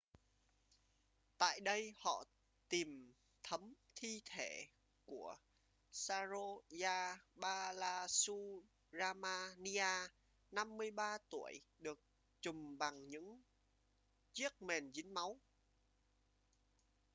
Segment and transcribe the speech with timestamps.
[1.37, 2.23] tại đây họ
[2.69, 3.13] tìm
[3.43, 4.67] thấm thi thể
[5.05, 5.35] của
[5.91, 10.09] saroja balasubramanian
[10.51, 11.99] 53 tuổi được
[12.41, 13.41] trùm bằng những
[14.33, 15.39] chiếc mền dính máu